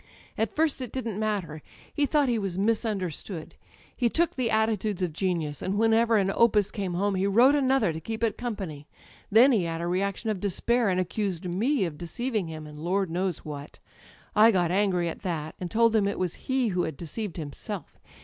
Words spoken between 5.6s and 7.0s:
and when ever an opus came